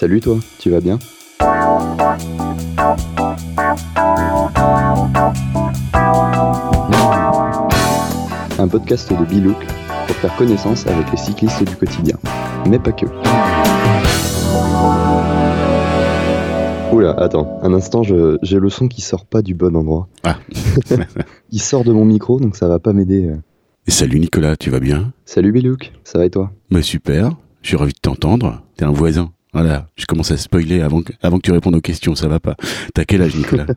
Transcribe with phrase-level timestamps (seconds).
[0.00, 0.98] Salut toi, tu vas bien?
[8.58, 9.58] Un podcast de Bilouk
[10.06, 12.16] pour faire connaissance avec les cyclistes du quotidien,
[12.66, 13.04] mais pas que.
[16.94, 20.08] Oula, attends, un instant, j'ai le son qui sort pas du bon endroit.
[20.24, 20.38] Ah.
[21.50, 23.26] Il sort de mon micro, donc ça va pas m'aider.
[23.26, 23.36] euh.
[23.86, 25.12] Et salut Nicolas, tu vas bien?
[25.26, 26.52] Salut Bilouk, ça va et toi?
[26.70, 28.62] Bah super, je suis ravi de t'entendre.
[28.78, 29.30] T'es un voisin.
[29.52, 32.38] Voilà, je commence à spoiler avant que, avant que tu répondes aux questions, ça va
[32.40, 32.56] pas.
[32.94, 33.66] T'as quel âge Nicolas?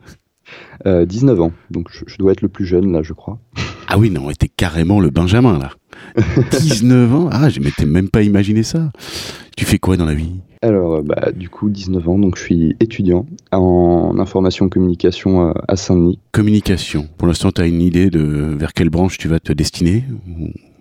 [0.86, 3.38] Euh, 19 ans, donc je, je dois être le plus jeune là, je crois.
[3.88, 5.70] Ah oui, non, t'es carrément le Benjamin là.
[6.50, 7.28] 19 ans?
[7.32, 8.90] Ah, je m'étais même pas imaginé ça.
[9.56, 10.32] Tu fais quoi dans la vie?
[10.62, 15.52] Alors, euh, bah, du coup, 19 ans, donc je suis étudiant en information communication euh,
[15.68, 16.18] à Saint-Denis.
[16.32, 17.08] Communication.
[17.18, 18.20] Pour l'instant, t'as une idée de
[18.58, 20.04] vers quelle branche tu vas te destiner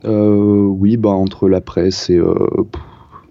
[0.06, 2.34] Euh, oui, bah, entre la presse et euh,
[2.72, 2.82] pff,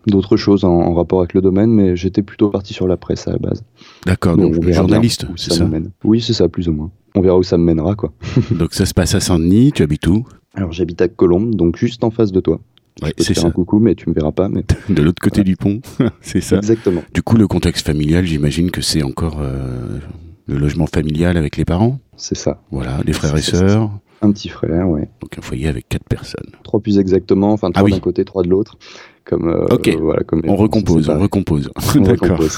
[0.07, 3.29] d'autres choses en, en rapport avec le domaine, mais j'étais plutôt parti sur la presse
[3.29, 3.63] à la base.
[4.07, 5.91] D'accord, donc on verra journaliste, c'est ça mène.
[6.05, 6.91] Oui, c'est ça, plus ou moins.
[7.15, 8.13] On verra où ça me mènera, quoi.
[8.51, 10.27] Donc ça se passe à Saint-Denis, tu habites où?
[10.55, 12.61] Alors, j'habite à Colombes, donc juste en face de toi.
[13.03, 13.47] Ouais, c'est ça.
[13.47, 14.49] un coucou, mais tu me verras pas.
[14.49, 14.65] Mais...
[14.95, 15.81] De l'autre côté du pont,
[16.21, 16.57] c'est ça.
[16.57, 17.03] Exactement.
[17.15, 19.99] Du coup, le contexte familial, j'imagine que c'est encore euh,
[20.47, 21.99] le logement familial avec les parents?
[22.17, 22.63] C'est ça.
[22.71, 23.91] Voilà, des frères et ça, sœurs?
[24.21, 25.09] Un petit frère, ouais.
[25.21, 26.51] Donc un foyer avec quatre personnes.
[26.63, 27.93] Trois plus exactement, enfin trois Ah oui.
[27.93, 28.77] d'un côté, trois de l'autre.
[29.25, 29.89] Comme, euh, Ok.
[30.01, 31.71] voilà, comme On recompose, on recompose.
[31.97, 32.41] D'accord.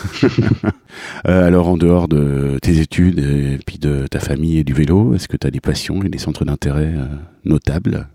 [1.27, 5.15] Euh, alors, en dehors de tes études et puis de ta famille et du vélo,
[5.15, 7.07] est-ce que tu as des passions et des centres d'intérêt euh,
[7.45, 8.07] notables?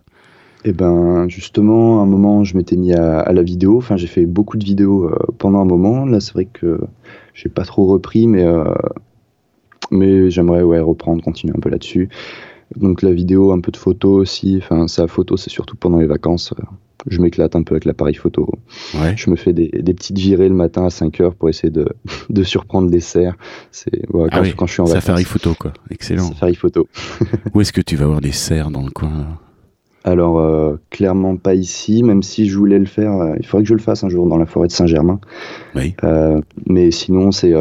[0.63, 3.77] Eh ben, justement, à un moment, je m'étais mis à, à la vidéo.
[3.77, 6.05] Enfin, j'ai fait beaucoup de vidéos euh, pendant un moment.
[6.05, 6.79] Là, c'est vrai que
[7.33, 8.63] j'ai pas trop repris, mais, euh,
[9.91, 12.09] mais j'aimerais ouais, reprendre, continuer un peu là-dessus.
[12.75, 14.57] Donc, la vidéo, un peu de photos aussi.
[14.61, 16.53] Enfin, ça, photo, c'est surtout pendant les vacances.
[16.59, 16.63] Euh,
[17.07, 18.49] Je m'éclate un peu avec l'appareil photo.
[18.95, 19.13] Ouais.
[19.15, 21.87] Je me fais des, des petites virées le matin à 5 heures pour essayer de,
[22.29, 23.35] de surprendre les cerfs.
[23.71, 25.71] C'est voilà, quand, Ah oui, quand je suis en Safari photo, quoi.
[25.89, 26.27] Excellent.
[26.27, 26.87] Safari photo.
[27.53, 29.39] Où est-ce que tu vas voir des cerfs dans le coin
[30.03, 33.13] Alors, euh, clairement pas ici, même si je voulais le faire.
[33.13, 35.19] euh, il faudrait que je le fasse un jour dans la forêt de Saint-Germain.
[35.75, 37.53] Oui, Euh, mais sinon, c'est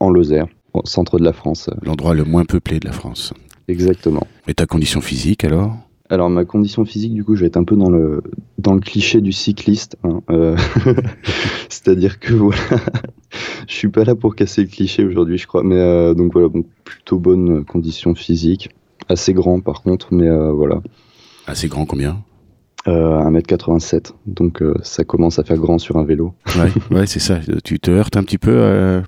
[0.00, 1.70] en Lozère, au centre de la France.
[1.82, 3.32] l'endroit le moins peuplé de la France.
[3.68, 4.26] Exactement.
[4.48, 5.76] Et ta condition physique alors?
[6.10, 8.20] Alors, ma condition physique, du coup, je vais être un peu dans le,
[8.58, 9.96] dans le cliché du cycliste.
[10.02, 10.56] hein, euh,
[11.68, 12.58] C'est-à-dire que voilà,
[13.68, 15.62] je suis pas là pour casser le cliché aujourd'hui, je crois.
[15.62, 18.70] Mais euh, donc voilà, donc, plutôt bonne condition physique.
[19.08, 20.82] Assez grand par contre, mais euh, voilà.
[21.46, 22.18] Assez grand combien?
[22.88, 26.34] Euh, 1m87, donc ça commence à faire grand sur un vélo.
[26.56, 27.38] Ouais, ouais c'est ça.
[27.62, 29.02] Tu te heurtes un petit peu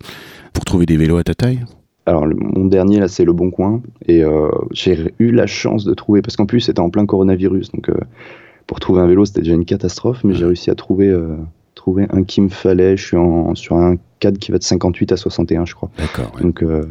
[0.52, 1.64] pour trouver des vélos à ta taille?
[2.06, 3.80] Alors, le- mon dernier, là, c'est Le Bon Coin.
[4.06, 7.70] Et euh, j'ai eu la chance de trouver, parce qu'en plus, c'était en plein coronavirus.
[7.72, 7.94] Donc, euh,
[8.66, 10.24] pour trouver un vélo, c'était déjà une catastrophe.
[10.24, 11.36] Mais j'ai réussi à trouver, euh,
[11.74, 12.96] trouver un qui me fallait.
[12.96, 15.90] Je suis en, sur un cadre qui va de 58 à 61, je crois.
[15.98, 16.32] D'accord.
[16.36, 16.42] ouais.
[16.42, 16.82] Donc, euh,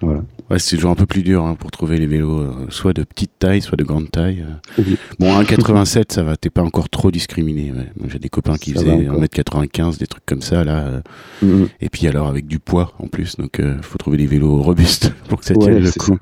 [0.00, 0.22] voilà.
[0.50, 3.02] Ouais, c'est toujours un peu plus dur hein, pour trouver les vélos, euh, soit de
[3.04, 4.42] petite taille, soit de grande taille.
[4.48, 4.82] euh.
[4.86, 4.96] Oui.
[5.18, 7.70] Bon, 1,87, ça va, t'es pas encore trop discriminé.
[7.72, 7.90] ouais.
[8.08, 9.22] J'ai des copains qui Ça faisaient encore.
[9.22, 10.78] 1m95, des trucs comme ça, là.
[10.86, 11.00] euh.
[11.42, 11.68] Mhm.
[11.80, 15.40] Et puis alors avec du poids en plus, donc faut trouver des vélos robustes pour
[15.40, 16.18] que ça Ouais, tienne le coup.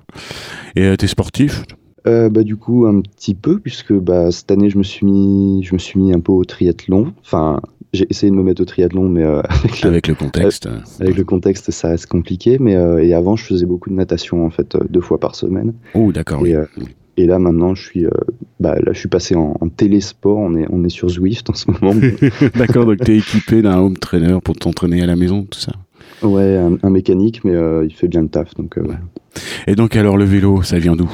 [0.75, 1.63] Et t'es sportif?
[2.09, 5.63] Euh, bah, du coup, un petit peu, puisque bah, cette année, je me, suis mis,
[5.65, 7.13] je me suis mis un peu au triathlon.
[7.25, 7.61] Enfin,
[7.93, 10.67] j'ai essayé de me mettre au triathlon, mais euh, avec le- avec le contexte.
[10.67, 12.73] euh, Avec le contexte, ça reste compliqué, mais
[13.03, 15.73] et avant, je faisais beaucoup de natation en fait, deux fois par semaine.
[15.95, 16.47] Oh, d'accord.
[16.47, 16.55] Et,
[17.19, 18.07] Et là, maintenant, je suis,
[18.61, 20.37] bah, là, je suis passé en, en télésport.
[20.37, 21.99] On est, on est sur Zwift en ce moment.
[22.57, 25.73] D'accord, donc t'es équipé d'un home trainer pour t'entraîner à la maison, tout ça?
[26.23, 28.55] ouais, un, un mécanique, mais il fait bien le taf.
[28.55, 28.95] Donc, Ouais.
[29.67, 31.11] Et donc alors le vélo, ça vient d'où?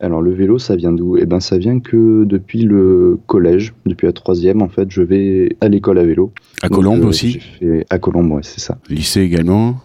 [0.00, 1.16] Alors le vélo, ça vient d'où?
[1.16, 5.56] Eh ben, ça vient que depuis le collège, depuis la troisième, en fait, je vais
[5.60, 6.32] à l'école à vélo.
[6.62, 7.40] À Colombes euh, aussi?
[7.58, 8.78] fait à Colombes, ouais, c'est ça.
[8.88, 9.76] Lycée également?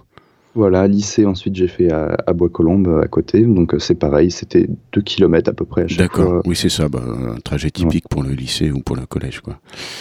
[0.55, 1.25] Voilà, lycée.
[1.25, 3.41] Ensuite, j'ai fait à, à Bois-Colombes à côté.
[3.41, 4.29] Donc, euh, c'est pareil.
[4.29, 6.41] C'était 2 km à peu près à chaque D'accord, fois.
[6.45, 9.39] oui c'est ça, bah, un trajet typique pour le lycée ou pour le collège.
[9.41, 9.59] quoi.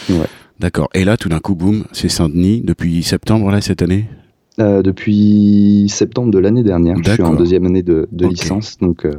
[0.09, 0.27] Ouais.
[0.59, 4.05] D'accord, et là tout d'un coup, boum, c'est Saint-Denis depuis septembre là cette année?
[4.59, 6.97] Euh, depuis septembre de l'année dernière.
[6.97, 7.37] Je suis en D'accord.
[7.39, 9.11] deuxième année de, de licence, donc, euh,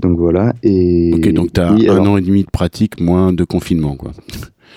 [0.00, 0.52] donc voilà.
[0.62, 3.96] Et Ok, donc t'as oui, un alors, an et demi de pratique, moins de confinement
[3.96, 4.12] quoi.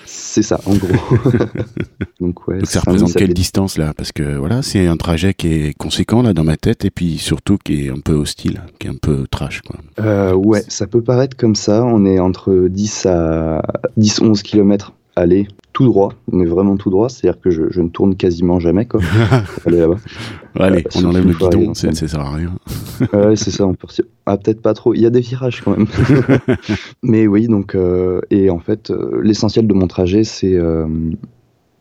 [0.06, 0.88] C'est ça, en gros.
[2.20, 2.58] donc ouais.
[2.58, 3.94] Donc ça représente quelle fait- distance là?
[3.96, 7.18] Parce que voilà, c'est un trajet qui est conséquent là dans ma tête et puis
[7.18, 9.76] surtout qui est un peu hostile, qui est un peu trash quoi.
[10.00, 11.84] Euh, Ouais, ça peut paraître comme ça.
[11.84, 13.62] On est entre 10 à
[13.98, 17.08] 10-11 km aller tout droit, mais vraiment tout droit.
[17.08, 19.00] C'est-à-dire que je, je ne tourne quasiment jamais quoi.
[19.00, 19.96] pour aller là-bas.
[20.58, 22.52] Allez, Euh, on enlève le euh, ça sert à rien.
[23.12, 23.66] Ouais, c'est ça.
[23.66, 23.88] On peut...
[24.26, 24.94] Ah, peut-être pas trop.
[24.94, 25.86] Il y a des virages quand même.
[27.02, 30.86] Mais oui, donc, euh, et en fait, euh, l'essentiel de mon trajet, c'est euh,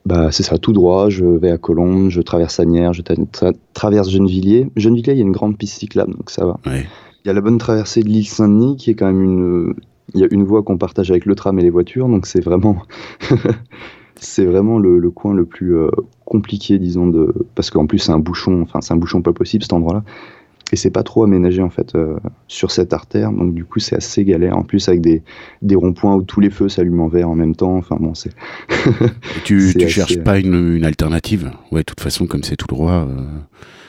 [0.06, 1.10] Bah, c'est ça, tout droit.
[1.10, 4.68] Je vais à Colombes, je traverse Agnières, je tra- traverse Gennevilliers.
[4.76, 6.60] Gennevilliers, il y a une grande piste cyclable, donc ça va.
[6.66, 6.86] Ouais.
[7.24, 9.74] Il y a la bonne traversée de l'île Saint-Denis, qui est quand même une.
[10.14, 12.42] Il y a une voie qu'on partage avec le tram et les voitures, donc c'est
[12.44, 12.84] vraiment.
[14.20, 15.90] c'est vraiment le, le coin le plus euh,
[16.26, 17.34] compliqué, disons, de.
[17.56, 20.04] Parce qu'en plus, c'est un bouchon, enfin, c'est un bouchon pas possible cet endroit-là.
[20.72, 22.16] Et c'est pas trop aménagé, en fait, euh,
[22.48, 24.58] sur cette artère, donc du coup, c'est assez galère.
[24.58, 25.22] En plus, avec des,
[25.62, 28.32] des ronds-points où tous les feux s'allument en vert en même temps, enfin, bon, c'est.
[29.44, 31.52] Tu, tu assez- cherches pas une, une alternative?
[31.72, 33.06] Ouais, de toute façon, comme c'est tout droit.
[33.08, 33.18] euh,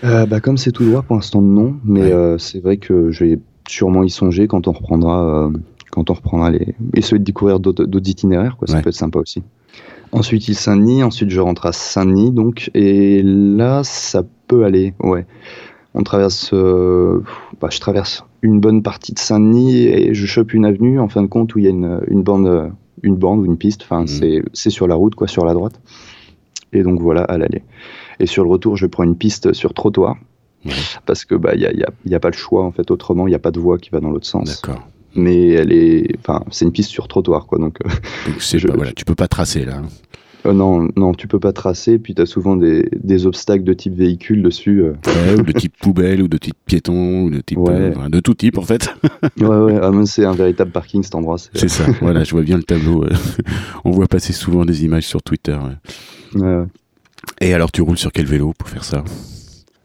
[0.05, 2.12] Euh, bah, comme c'est tout droit pour l'instant non, mais Ouais.
[2.12, 3.38] euh, c'est vrai que je vais
[3.69, 5.50] sûrement y songer quand on reprendra, euh,
[5.94, 8.67] quand on reprendra les essayer de découvrir d'autres itinéraires, quoi.
[8.69, 8.82] Ça Ouais.
[8.82, 9.43] peut être sympa aussi.
[10.12, 15.26] Ensuite, il Saint-Denis, ensuite je rentre à Saint-Denis, donc et là ça peut aller, ouais.
[15.94, 17.20] On traverse, euh,
[17.61, 21.23] bah, je traverse une bonne partie de Saint-Denis et je chope une avenue en fin
[21.23, 22.69] de compte où il y a une, une bande, euh,
[23.02, 23.82] une bande ou une piste.
[23.82, 24.43] Enfin, Mhm.
[24.52, 25.81] c'est sur la route, quoi, sur la droite.
[26.73, 27.62] Et donc voilà, à l'aller.
[28.20, 30.17] Et sur le retour, je prends une piste sur trottoir
[30.64, 30.73] Ouais.
[31.06, 32.90] parce que bah il y a, y a- y a pas le choix en fait.
[32.90, 34.62] Autrement, il n'y a pas de voie qui va dans l'autre sens.
[34.62, 34.82] D'accord.
[35.16, 37.58] Mais elle est, enfin, c'est une piste sur trottoir, quoi.
[37.58, 37.88] Donc euh,
[38.26, 39.76] Donc c'est Je- pas- voilà, tu peux pas tracer là.
[39.76, 39.87] hein.
[40.46, 41.99] euh, non, non, tu peux pas tracer.
[41.99, 44.82] Puis tu as souvent des, des obstacles de type véhicule dessus.
[44.82, 44.93] euh.
[45.06, 47.58] Ouais, ou de type poubelle, ou de type piéton, ou de type.
[47.58, 47.72] Ouais.
[47.96, 48.90] euh, de tout type en fait.
[49.40, 49.78] Ouais, ouais.
[49.82, 51.37] ah, c'est un véritable parking cet endroit.
[51.38, 51.84] c'est- ça.
[52.00, 53.05] Voilà, je vois bien le tableau.
[53.84, 55.56] On voit passer souvent des images sur Twitter.
[56.34, 56.64] ouais.
[57.40, 59.02] Et alors, tu roules sur quel vélo pour faire ça?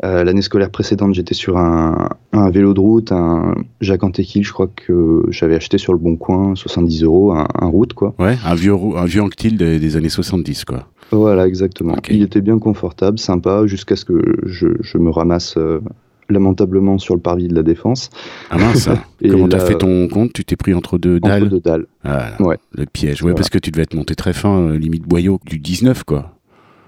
[0.06, 4.54] Euh, L'année scolaire précédente, j'étais sur un, un vélo de route, un Jacques Antéquil, je
[4.54, 8.14] crois que j'avais acheté sur le Bon Coin, 70 euros, un, un route, quoi.
[8.18, 10.88] Ouais, un vieux, un vieux des, des années 70, quoi.
[11.12, 11.96] Voilà, exactement.
[12.10, 15.82] Il était bien confortable, sympa, jusqu'à ce que je, je me ramasse euh,
[16.30, 18.10] lamentablement sur le parvis de la Défense.
[18.52, 18.88] Ah mince.
[19.22, 20.32] Et comment t'as fait ton compte?
[20.32, 21.50] Tu t'es pris entre deux Entre dalles?
[21.50, 21.86] deux dalles.
[22.06, 22.58] Ah, Ouais.
[22.72, 23.18] Le piège.
[23.22, 23.36] Ouais, Voilà.
[23.36, 26.36] parce que tu devais être monté très fin, euh, limite boyau, du 19, quoi.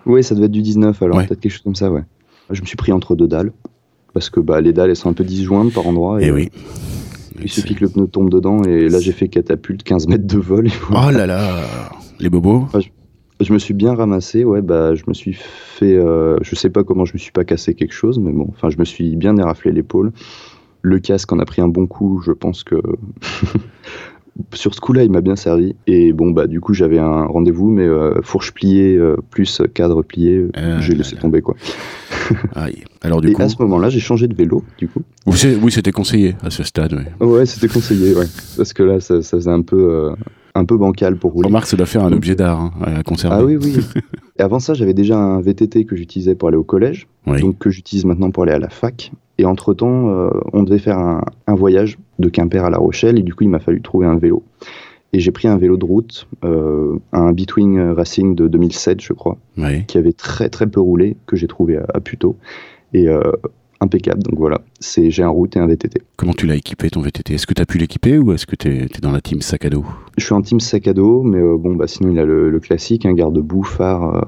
[0.05, 1.25] Oui, ça devait être du 19, alors Ouais.
[1.27, 2.03] peut-être quelque chose comme ça, ouais.
[2.51, 3.51] Je me suis pris entre deux dalles,
[4.13, 6.19] parce que bah, les dalles, elles sont un peu disjointes par endroits.
[6.21, 6.49] Eh et oui.
[7.41, 10.37] Il suffit que le pneu tombe dedans, et là, j'ai fait catapulte 15 mètres de
[10.37, 10.67] vol.
[10.67, 11.07] et voilà.
[11.07, 11.65] Oh là là
[12.19, 12.67] Les bobos
[13.39, 16.83] Je me suis bien ramassé, ouais, bah, je me suis fait, euh, je sais pas
[16.83, 19.35] comment je me suis pas cassé quelque chose, mais bon, enfin, je me suis bien
[19.37, 20.11] éraflé l'épaule.
[20.83, 22.75] Le casque en a pris un bon coup, je pense que
[24.53, 25.75] sur ce coup-là, il m'a bien servi.
[25.87, 30.01] Et bon, bah, du coup, j'avais un rendez-vous, mais euh, fourche pliée euh, plus cadre
[30.03, 31.55] plié, Ah j'ai laissé tomber quoi.
[32.55, 32.83] Aïe.
[33.01, 35.01] Alors du et coup, à ce moment-là, j'ai changé de vélo, du coup.
[35.25, 36.93] oui, oui, c'était conseillé à ce stade.
[36.93, 37.25] Ouais.
[37.25, 40.15] Ouais, c'était conseillé, ouais, parce que là, ça, ça faisait un peu, euh,
[40.55, 41.47] un peu bancal pour rouler.
[41.47, 43.37] Remarque, ça doit faire un objet d'art hein, à conserver.
[43.39, 43.79] Ah oui, oui.
[44.37, 47.07] Et avant ça, j'avais déjà un VTT que j'utilisais pour aller au collège.
[47.27, 47.39] Oui.
[47.39, 49.11] donc que j'utilise maintenant pour aller à la fac.
[49.41, 53.23] Et entre-temps, euh, on devait faire un, un voyage de Quimper à La Rochelle, et
[53.23, 54.43] du coup, il m'a fallu trouver un vélo.
[55.13, 59.37] Et j'ai pris un vélo de route, euh, un Between Racing de 2007, je crois,
[59.57, 59.83] Oui.
[59.87, 62.35] qui avait très très peu roulé, que j'ai trouvé à, à Puteaux.
[62.93, 63.19] Et euh,
[63.81, 66.01] impeccable, donc voilà, c'est j'ai un route et un VTT.
[66.15, 68.55] Comment tu l'as équipé ton VTT Est-ce que tu as pu l'équiper ou est-ce que
[68.55, 69.85] tu es, dans la team sac à dos?
[70.17, 72.49] Je suis en team sac à dos, mais euh, bon, bah, sinon il a le,
[72.49, 74.21] le classique, un garde-boue, phare, euh,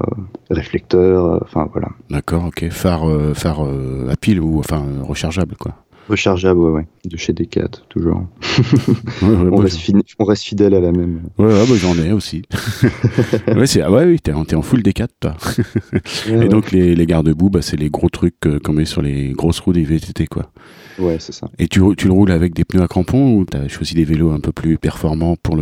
[0.49, 1.89] réflecteur, euh, enfin voilà.
[2.09, 2.69] D'accord, ok.
[2.69, 3.67] Phare, phare
[4.09, 5.82] à pile ou enfin rechargeable, quoi.
[6.09, 8.27] Rechargeable, ouais, ouais, de chez Decat, toujours.
[9.21, 11.21] Ouais, ouais, On reste, fin- on reste fidèle à la même.
[11.37, 12.41] Ouais, ouais, bah, j'en ai aussi.
[13.47, 15.35] ouais, c'est, ah ouais, oui, t'es, en- full D4, toi.
[16.27, 19.29] Et donc, les, les garde-boue, bah, c'est les gros trucs euh, qu'on met sur les
[19.31, 20.51] grosses roues des VTT, quoi.
[20.99, 21.49] Ouais, c'est ça.
[21.59, 24.31] Et tu, tu le roules avec des pneus à crampons ou t'as choisi des vélos
[24.31, 25.57] un peu plus performants pour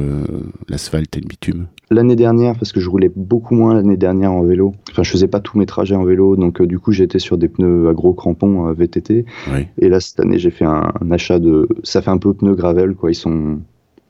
[0.68, 1.68] l'asphalte et le bitume?
[1.90, 4.74] L'année dernière, parce que je roulais beaucoup moins l'année dernière en vélo.
[4.92, 7.38] Enfin, je faisais pas tous mes trajets en vélo, donc euh, du coup j'étais sur
[7.38, 9.26] des pneus à gros crampons euh, VTT.
[9.54, 9.68] Oui.
[9.78, 12.56] Et là cette année j'ai fait un, un achat de, ça fait un peu pneus
[12.56, 13.12] gravel quoi.
[13.12, 13.60] Ils sont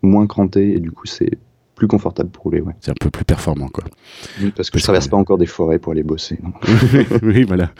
[0.04, 1.32] moins crantés et du coup c'est
[1.76, 2.62] plus confortable pour rouler.
[2.62, 2.74] Ouais.
[2.80, 3.84] C'est un peu plus performant, quoi.
[3.84, 6.38] Parce que Parce je traverse que- pas encore des forêts pour aller bosser.
[7.24, 7.72] oui, voilà.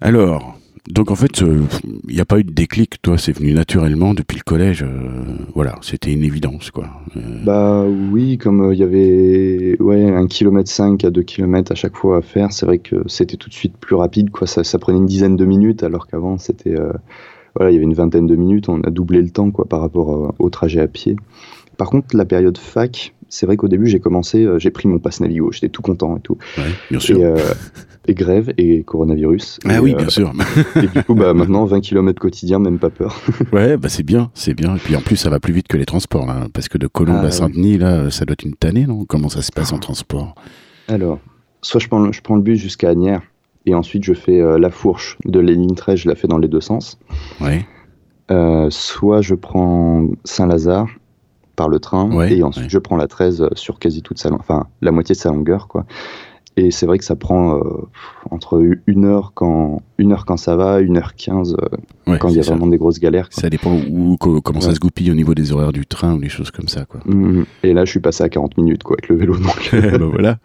[0.00, 4.14] Alors, donc en fait, il n'y a pas eu de déclic, toi, c'est venu naturellement
[4.14, 4.82] depuis le collège.
[4.82, 6.88] euh, voilà, c'était une évidence, quoi.
[7.16, 11.74] Euh, Bah oui, comme il y avait ouais un kilomètre 5 à 2 km à
[11.74, 14.46] chaque fois à faire, c'est vrai que c'était tout de suite plus rapide quoi.
[14.46, 16.92] Ça, ça prenait une dizaine de minutes alors qu'avant c'était euh,
[17.56, 18.68] voilà il y avait une vingtaine de minutes.
[18.68, 21.16] On a doublé le temps quoi par rapport euh, au trajet à pied.
[21.76, 24.98] Par contre la période fac, c'est vrai qu'au début j'ai commencé, euh, j'ai pris mon
[24.98, 26.36] pass Navigo, j'étais tout content et tout.
[26.58, 27.18] ouais, bien sûr.
[27.18, 27.36] Et, euh,
[28.08, 29.58] et grève et coronavirus.
[29.64, 30.32] ah Et, oui, euh, bien sûr.
[30.76, 33.20] et du coup bah maintenant 20 km quotidien, même pas peur.
[33.52, 34.76] ouais, bah c'est bien, c'est bien.
[34.76, 36.86] Et puis en plus, ça va plus vite que les transports, là, parce que de
[36.86, 37.30] Colombes Ah, à.
[37.32, 39.04] Saint-Denis, là, ça doit être une tannée, non?
[39.06, 40.34] Comment ça se passe en transport?
[40.88, 41.18] Alors,
[41.62, 43.22] soit je prends, le- je prends le bus jusqu'à Agnières
[43.66, 46.38] et ensuite je fais euh, la fourche de la ligne 13, je la fais dans
[46.38, 46.98] les deux sens.
[47.40, 47.66] Ouais.
[48.70, 50.88] Soit je prends Saint-Lazare
[51.56, 52.70] par le train Ouais, et ensuite ouais.
[52.70, 55.84] je prends la 13 sur quasi toute sa enfin la moitié de sa longueur quoi.
[56.56, 57.60] Et c'est vrai que ça prend
[58.30, 61.56] entre une heure quand une heure quand ça va, une heure quinze
[62.06, 63.28] quand il y a vraiment des grosses galères.
[63.30, 66.28] Ça dépend où, comment ça se goupille au niveau des horaires du train ou des
[66.28, 66.84] choses comme ça.
[66.84, 67.00] Quoi.
[67.04, 67.46] Mmh, mmh.
[67.64, 69.36] Et là, je suis passé à 40 minutes quoi, avec le vélo.
[69.36, 69.70] Donc...
[69.72, 70.38] ben voilà,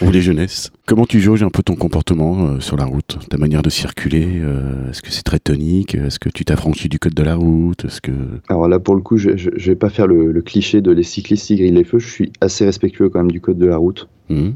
[0.00, 0.70] on les jeunesse.
[0.86, 4.40] Comment tu jauges un peu ton comportement euh, sur la route, ta manière de circuler
[4.42, 5.94] euh, Est-ce que c'est très tonique?
[5.94, 7.84] Est-ce que tu t'affranchis du code de la route?
[7.84, 8.12] Est-ce que
[8.48, 11.46] alors là, pour le coup, je, je, vais pas faire le, cliché de les cyclistes
[11.46, 11.98] qui grillent les feux.
[11.98, 14.08] Je suis assez respectueux quand même du code de la route.
[14.28, 14.50] Mmh.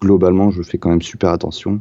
[0.00, 1.80] Globalement, je fais quand même super attention.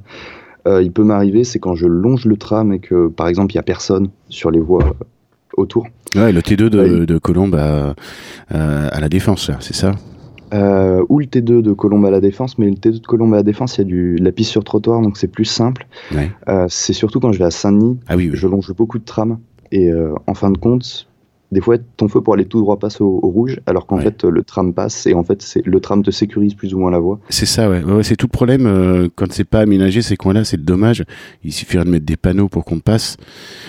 [0.68, 3.56] Euh, il peut m'arriver, c'est quand je longe le tram et que, par exemple, il
[3.56, 4.96] y a personne sur les voies
[5.58, 5.88] autour.
[6.16, 7.94] Ouais, le T2 de, Colombe à,
[8.50, 9.94] à la Défense, c'est ça?
[10.54, 13.38] Euh, ou le T2 de Colombe à la Défense, mais le T2 de Colombe à
[13.38, 15.88] la Défense, il y a du, de la piste sur trottoir, donc c'est plus simple.
[16.48, 19.40] Euh, c'est surtout quand je vais à Saint-Denis, ah oui, je longe beaucoup de trams,
[19.72, 21.08] et euh, en fin de compte,
[21.52, 24.44] des fois, ton feu pour aller tout droit passe au, rouge, alors qu'en fait, le
[24.44, 27.20] tram passe et en fait, c'est le tram te sécurise plus ou moins la voie.
[27.30, 27.84] C'est ça, ouais.
[27.84, 31.04] ouais c'est tout le problème euh, quand c'est pas aménagé ces coins-là, c'est dommage.
[31.44, 33.18] Il suffirait de mettre des panneaux pour qu'on passe.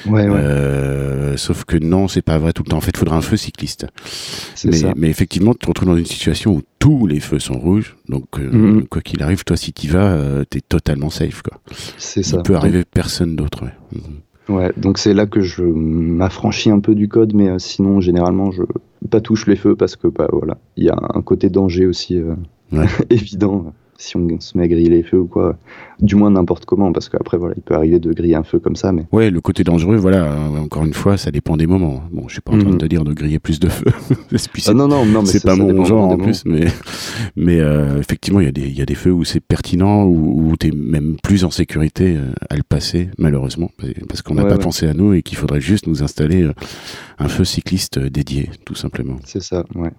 [0.06, 2.78] Ouais, euh, sauf que non, c'est pas vrai tout le temps.
[2.78, 3.86] En fait, il faudra un feu cycliste.
[4.64, 4.92] Mais, ça.
[4.96, 8.24] mais effectivement, tu te retrouves dans une situation où tous les feux sont rouges, donc
[8.38, 8.88] euh, mm-hmm.
[8.88, 10.18] quoi qu'il arrive, toi, si tu vas,
[10.50, 11.60] tu es totalement safe, quoi.
[11.98, 12.38] C'est ça.
[12.38, 13.64] Il peut arriver personne d'autre.
[13.64, 13.72] Ouais.
[13.94, 14.25] Mm-hmm.
[14.48, 18.52] Ouais, donc c'est là que je m'affranchis un peu du code, mais euh, sinon, généralement,
[18.52, 18.62] je
[19.10, 22.16] pas touche les feux parce que, bah, voilà, il y a un côté danger aussi
[22.16, 22.34] euh,
[23.10, 25.56] évident si on se met à griller les feux ou quoi,
[26.00, 28.76] du moins n'importe comment, parce qu'après, voilà, il peut arriver de griller un feu comme
[28.76, 28.92] ça.
[28.92, 29.06] Mais...
[29.12, 32.02] Ouais, le côté dangereux, voilà, euh, encore une fois, ça dépend des moments.
[32.12, 32.78] Bon, je suis pas en train de mhm.
[32.78, 33.86] te dire de griller plus de feu.
[34.66, 36.66] ah non, non, non, mais c'est pas mon genre en plus, mais,
[37.36, 40.50] mais euh, effectivement, il y, a des, y a des feux où c'est pertinent, où,
[40.50, 43.70] où tu es même plus en sécurité euh, à le passer, malheureusement,
[44.08, 46.48] parce qu'on n'a pas pensé à nous et qu'il faudrait juste nous installer
[47.18, 49.16] un feu cycliste dédié, tout simplement.
[49.24, 49.90] C'est ça, ouais.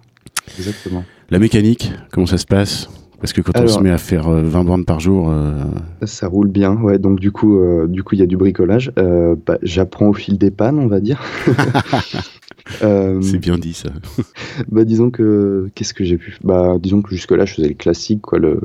[0.58, 1.04] Exactement.
[1.30, 2.88] La mécanique, comment ça se passe?
[3.20, 5.64] Parce que quand on se met à faire 20 euh, bornes par jour, euh,
[6.04, 6.76] ça roule bien.
[6.76, 8.92] Ouais, donc du coup, euh, du coup, il y a du bricolage.
[8.96, 11.20] Bah, j'apprends au fil des pannes, on va dire.
[12.80, 13.88] C'est bien dit ça.
[14.68, 16.38] bah disons que qu'est-ce que j'ai pu.
[16.44, 18.60] Bah disons que jusque là, je faisais le classique, quoi, le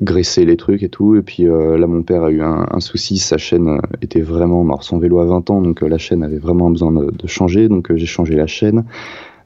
[0.00, 1.14] graisser les trucs et tout.
[1.14, 4.82] Et puis là, mon père a eu un, souci, sa chaîne était vraiment mort.
[4.82, 7.68] Son vélo a 20 ans, donc la chaîne avait vraiment besoin de, de changer.
[7.68, 8.84] Donc j'ai changé la chaîne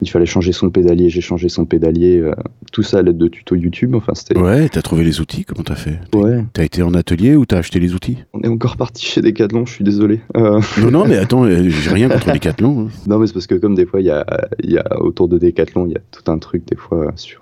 [0.01, 2.33] il fallait changer son pédalier, j'ai changé son pédalier, euh,
[2.71, 3.95] tout ça à l'aide de tutos YouTube.
[3.95, 4.37] Enfin, c'était.
[4.37, 6.45] Ouais, t'as trouvé les outils, comment t'as fait Ouais.
[6.53, 9.65] T'as été en atelier ou t'as acheté les outils On est encore parti chez Decathlon,
[9.65, 10.21] je suis désolé.
[10.37, 10.61] Euh.
[10.81, 12.87] Non, non, mais attends, euh, j'ai rien contre Decathlon.
[12.87, 12.87] Hein.
[13.07, 14.25] Non, mais c'est parce que comme des fois, il y a,
[14.63, 17.41] y a autour de Decathlon, il y a tout un truc des fois sur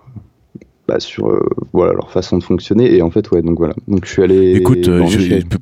[0.87, 4.05] bah, sur euh, voilà leur façon de fonctionner et en fait ouais donc voilà donc
[4.05, 5.03] je suis allé écoute euh,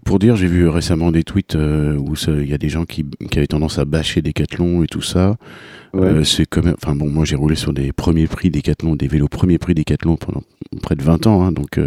[0.06, 3.06] pour dire j'ai vu récemment des tweets euh, où il y a des gens qui,
[3.32, 5.36] qui avaient tendance à bâcher Decathlon et tout ça
[6.24, 9.58] c'est comme enfin bon moi j'ai roulé sur des premiers prix Decathlon des vélos premiers
[9.58, 10.44] prix Decathlon pendant
[10.82, 11.80] près de 20 ans hein, donc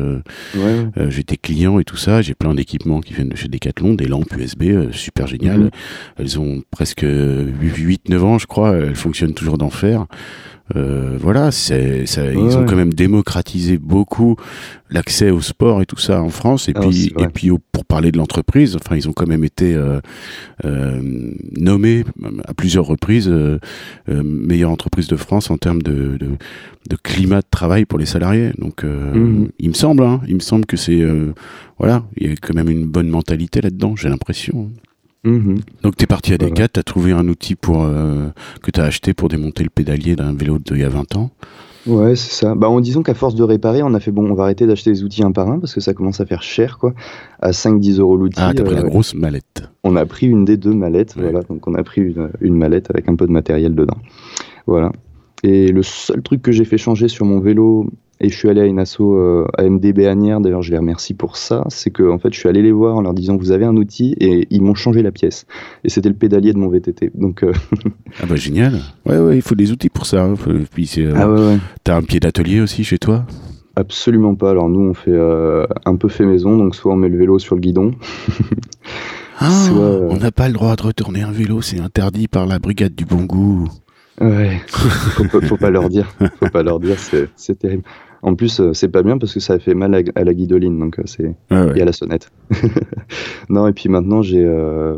[1.08, 2.22] j'étais client et tout ça.
[2.22, 5.60] J'ai plein d'équipements qui viennent de chez Decathlon des lampes USB super géniales.
[5.60, 5.70] Mhm.
[6.18, 8.76] elles ont presque 8 9 ans je crois.
[8.76, 10.06] Elles fonctionnent toujours d'enfer.
[10.76, 14.36] Euh, voilà, c'est, ça, ils ont quand même démocratisé beaucoup
[14.90, 16.68] l'accès au sport et tout ça en France.
[16.68, 19.74] Et ah, puis, et puis pour parler de l'entreprise, enfin, ils ont quand même été
[19.74, 20.00] euh,
[20.64, 21.00] euh,
[21.56, 22.04] nommés
[22.46, 23.58] à plusieurs reprises euh,
[24.08, 26.30] euh, meilleure entreprise de France en termes de, de,
[26.88, 28.52] de, climat de travail pour les salariés.
[28.58, 29.48] Donc, euh, mhm.
[29.58, 31.04] il me semble, hein, il me semble que c'est
[31.78, 33.94] voilà, il y a quand même une bonne mentalité là-dedans.
[33.96, 34.70] J'ai l'impression.
[35.24, 35.60] Mhm.
[35.82, 38.28] Donc tu es parti à Decat, tu as trouvé un outil pour, euh,
[38.62, 41.30] que tu as acheté pour démonter le pédalier d'un vélo d'il y a 20 ans.
[41.88, 42.54] Ouais, c'est ça.
[42.54, 44.92] Bah, en disant qu'à force de réparer, on a fait bon, on va arrêter d'acheter
[44.92, 46.92] des outils un par un parce que ça commence à faire cher, quoi.
[47.40, 48.40] À 5-10 euros l'outil.
[48.40, 49.62] Ah, t'as pris la euh, grosse mallette.
[49.84, 51.42] On a pris une des deux mallettes, voilà.
[51.42, 53.96] Donc on a pris une, une, mallette avec un peu de matériel dedans.
[54.66, 54.92] Voilà.
[55.42, 57.88] Et le seul truc que j'ai fait changer sur mon vélo
[58.20, 61.36] et je suis allé à une asso euh, AMDB Agnières, d'ailleurs je les remercie pour
[61.36, 63.64] ça, c'est que en fait je suis allé les voir en leur disant vous avez
[63.64, 65.46] un outil et ils m'ont changé la pièce.
[65.84, 67.12] Et c'était le pédalier de mon VTT.
[67.14, 67.52] Donc euh,
[68.20, 68.80] Ah bah génial.
[69.06, 70.24] Ouais ouais, il faut des outils pour ça.
[70.24, 70.34] Hein.
[70.72, 71.58] Puis euh, ah ouais, ouais.
[71.84, 73.24] t'as un pied d'atelier aussi chez toi?
[73.76, 74.50] Absolument pas.
[74.50, 75.16] Alors nous on fait
[75.84, 77.92] un peu fait maison, donc soit on met le vélo sur le guidon.
[79.38, 82.58] ah, soit, on n'a pas le droit de retourner un vélo, c'est interdit par la
[82.58, 83.68] brigade du bon goût.
[84.20, 87.84] Ouais, faut, faut pas leur dire, faut pas leur dire, c'est terrible.
[88.22, 90.98] En plus, euh, c'est pas bien parce que ça fait mal à, la guidoline, donc
[90.98, 92.30] euh, c'est ah et à la sonnette.
[93.48, 94.96] non, et puis maintenant j'ai euh,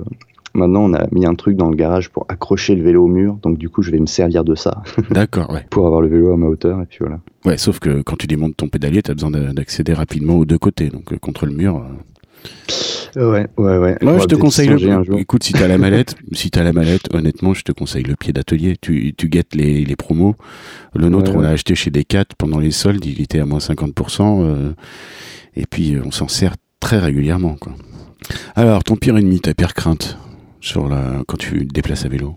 [0.54, 3.38] maintenant on a mis un truc dans le garage pour accrocher le vélo au mur,
[3.42, 4.82] donc du coup je vais me servir de ça.
[5.10, 5.66] D'accord, ouais.
[5.70, 7.20] pour avoir le vélo à ma hauteur et puis voilà.
[7.44, 10.58] Ouais, sauf que quand tu démontes ton pédalier, tu as besoin d'accéder rapidement aux deux
[10.58, 11.84] côtés, donc contre le mur.
[13.16, 13.96] Ouais, ouais, ouais.
[14.02, 15.18] Moi, je te conseille le.
[15.18, 18.32] Écoute, si t'as la mallette, si t'as la mallette, honnêtement, je te conseille le pied
[18.32, 18.76] d'atelier.
[18.80, 20.36] Tu, tu guettes les, les promos.
[20.94, 23.04] Le nôtre, on l'a acheté chez Decat pendant les soldes.
[23.04, 24.42] Il était à moins 50%.
[24.44, 24.72] Euh,
[25.56, 27.56] Et puis on s'en sert très régulièrement.
[27.60, 27.72] Quoi.
[28.54, 30.16] Alors, ton pire ennemi, ta pire crainte
[30.60, 31.22] sur la...
[31.26, 32.36] quand tu te déplaces à vélo?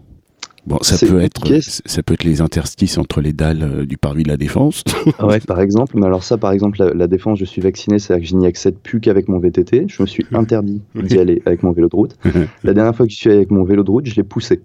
[0.66, 4.24] Bon, ça peut être ça peut être les interstices entre les dalles euh, du parvis
[4.24, 4.84] de la défense.
[5.22, 5.98] Ouais, par exemple.
[5.98, 8.78] Mais alors ça, par exemple, la, défense, je suis vacciné, c'est-à-dire que je n'y accède
[8.78, 9.86] plus qu'avec mon VTT.
[9.88, 12.18] Je me suis interdit d'y aller avec mon vélo de route.
[12.64, 14.62] La dernière fois que je suis allé avec mon vélo de route, je l'ai poussé.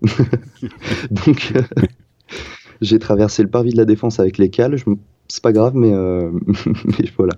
[1.11, 1.63] Donc, euh,
[2.81, 4.77] j'ai traversé le parvis de la défense avec les cales.
[5.29, 6.31] C'est pas grave, mais, euh,
[6.85, 7.35] mais voilà.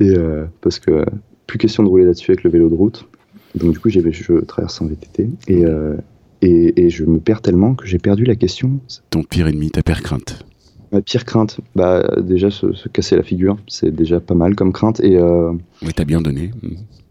[0.00, 0.14] Et
[0.60, 1.04] parce que
[1.46, 3.08] plus question de rouler là-dessus avec le vélo de route.
[3.54, 5.64] Donc du coup, j'ai je traverse en VTT et
[6.46, 8.80] et, je me perds tellement que j'ai perdu la question.
[9.10, 10.44] Ton pire ennemi, ta pire crainte
[10.92, 15.00] Ma pire crainte, bah déjà se, casser la figure, c'est déjà pas mal comme crainte.
[15.00, 16.52] Et euh, oui, t'as bien donné.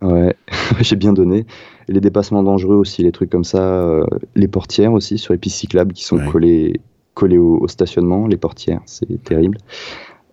[0.01, 0.35] Ouais,
[0.79, 1.45] j'ai bien donné.
[1.89, 5.57] les dépassements dangereux aussi, les trucs comme ça, euh, les portières aussi sur les pistes
[5.57, 6.79] cyclables qui sont collées,
[7.13, 9.57] collées au, stationnement, les portières, c'est terrible.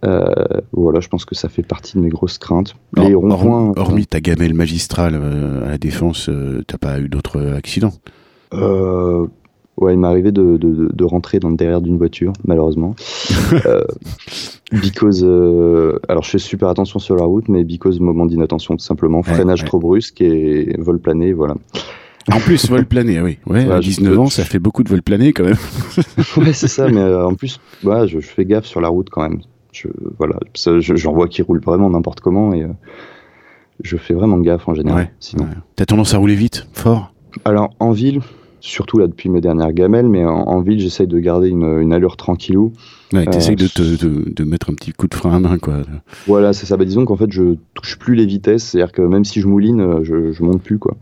[0.04, 0.32] Euh,
[0.72, 2.74] voilà, je pense que ça fait partie de mes grosses craintes.
[2.96, 5.16] Les hormis ta gamelle magistrale
[5.64, 6.30] à la défense,
[6.68, 7.94] t'as pas eu d'autres accidents
[8.54, 9.26] euh,
[9.76, 12.94] ouais, il m'est arrivé de, de, rentrer dans le derrière d'une voiture, malheureusement.
[13.66, 13.84] euh,
[14.72, 18.84] because, euh, alors je fais super attention sur la route, mais because moment d'inattention, tout
[18.84, 19.22] simplement.
[19.22, 21.54] Freinage trop brusque et vol plané, voilà.
[22.32, 23.38] En plus, vol plané, oui.
[23.46, 25.56] Ouais, à 19 ans, ça fait beaucoup de vol plané quand même.
[26.36, 29.22] ouais, c'est ça, mais euh, en plus, ouais, je, fais gaffe sur la route quand
[29.22, 29.40] même.
[29.72, 32.66] Je, voilà, j'en vois qui roulent vraiment n'importe comment et
[33.82, 35.10] je fais vraiment gaffe en général.
[35.18, 35.46] sinon.
[35.76, 37.12] T'as tendance à rouler vite, fort?
[37.46, 38.20] Alors, en ville,
[38.62, 42.72] surtout là depuis mes dernières gamelles, mais en, ville, j'essaye de garder une, allure tranquillou.
[43.12, 45.82] Ouais, t'essayes de, de, de, mettre un petit coup de frein à main, quoi.
[46.26, 46.76] Voilà, c'est ça.
[46.76, 49.80] Bah, disons qu'en fait, je touche plus les vitesses, c'est-à-dire que même si je mouline,
[49.80, 50.96] euh, je, je monte plus, quoi.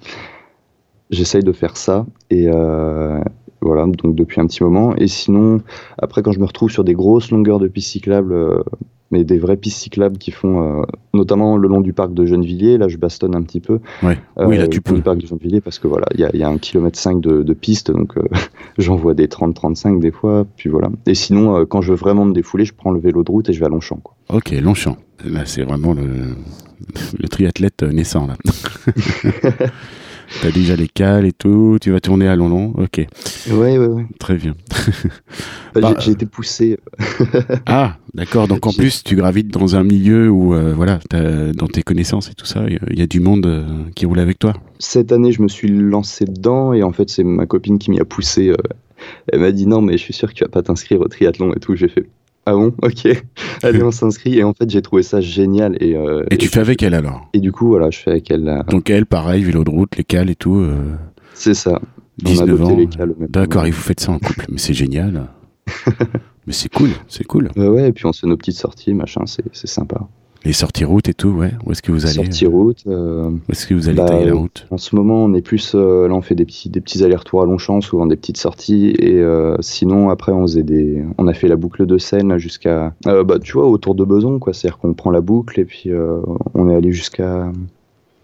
[1.11, 3.21] J'essaye de faire ça, et euh,
[3.61, 4.97] voilà, donc depuis un petit moment.
[4.97, 5.61] Et sinon,
[5.99, 8.63] après, quand je me retrouve sur des grosses longueurs de piste cyclable, euh,
[9.11, 10.83] mais des vraies pistes cyclables qui font, euh,
[11.15, 12.79] notamment le long du parc de Gennevilliers.
[12.79, 13.81] Là, je bastonne un petit peu.
[14.03, 14.19] Ouais.
[14.39, 14.95] oui, là, euh, tu peux.
[14.95, 17.21] Le parc de Gennevilliers, parce que voilà, il y a, y a un kilomètre 5
[17.21, 18.23] de, de piste, donc euh,
[18.79, 20.47] j'en vois des 30-35 des fois.
[20.57, 20.91] Puis voilà.
[21.07, 23.53] Et sinon, quand je veux vraiment me défouler, je prends le vélo de route et
[23.53, 24.01] je vais à Longchamp.
[24.03, 24.15] Quoi.
[24.33, 24.97] Ok, Longchamp.
[25.25, 26.37] Là, c'est vraiment le,
[27.19, 28.37] le triathlète naissant, là.
[30.43, 33.07] T'as déjà les cales et tout, tu vas tourner à London, ok.
[33.51, 34.07] Ouais, ouais, ouais.
[34.19, 34.55] Très bien.
[35.75, 36.79] Bah, j'ai été poussé.
[37.67, 38.49] ah, d'accord.
[38.49, 40.99] Donc en plus, tu gravites dans un milieu où, euh, voilà,
[41.55, 44.39] dans tes connaissances et tout ça, il y, a du monde euh, qui roule avec
[44.39, 44.55] toi.
[44.79, 48.01] Cette année, je me suis lancé dedans et en fait, c'est ma copine qui m'y
[48.01, 48.49] a poussé.
[48.49, 48.57] Euh,
[49.33, 51.55] elle m'a dit non, mais je suis sûr que tu vas pas t'inscrire au triathlon
[51.55, 51.77] et tout.
[51.77, 52.07] J'ai fait
[52.51, 52.75] ah bon?
[52.83, 53.07] Ok.
[53.63, 54.39] Allez, on s'inscrit.
[54.39, 55.77] Et en fait, j'ai trouvé ça génial.
[55.81, 57.29] Et, euh, et tu fais avec elle alors?
[57.33, 58.65] Et du coup, voilà, je fais avec elle.
[58.69, 60.57] Donc elle, pareil, vélo de route, les cales et tout.
[60.57, 60.97] Euh,
[61.35, 61.81] c'est ça.
[62.19, 62.77] 19 ans.
[63.29, 64.47] D'accord, et vous faites ça en couple.
[64.51, 65.29] Mais c'est génial.
[66.47, 67.51] Mais c'est cool, c'est cool.
[67.55, 70.09] ouais, et puis on se fait nos petites sorties, machin, c'est sympa.
[70.45, 71.53] Les sorties route et tout, ouais.
[71.67, 72.83] Où est-ce que vous allez Sorties route.
[72.87, 74.67] Euh, où est-ce que vous allez bah, tailler la route?
[74.71, 75.73] En ce moment, on est plus.
[75.75, 78.95] Euh, là, on fait des petits, des petits allers-retours à Longchamp, souvent des petites sorties.
[78.99, 81.05] Et euh, sinon, après, on faisait des.
[81.19, 82.95] On a fait la boucle de Seine jusqu'à.
[83.05, 84.55] bah, tu vois, autour de Beson, quoi.
[84.55, 85.91] C'est-à-dire qu'on prend la boucle et puis
[86.55, 87.53] on est allé jusqu'à